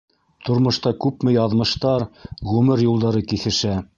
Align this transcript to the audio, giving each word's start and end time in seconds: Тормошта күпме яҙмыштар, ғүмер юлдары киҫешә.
Тормошта 0.47 0.93
күпме 1.03 1.33
яҙмыштар, 1.35 2.07
ғүмер 2.55 2.85
юлдары 2.89 3.25
киҫешә. 3.33 3.79